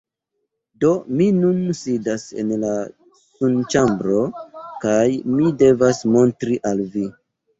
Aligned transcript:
Do 0.83 0.87
mi 1.17 1.25
nun 1.41 1.57
sidas 1.79 2.23
en 2.43 2.53
la 2.63 2.71
sunĉambro 3.19 4.23
kaj 4.85 5.05
mi 5.35 5.51
devas 5.61 6.01
montri 6.17 6.57
al 6.71 6.83
vi. 6.97 7.07